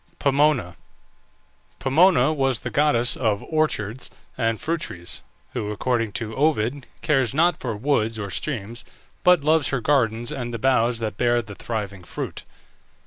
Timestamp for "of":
3.15-3.43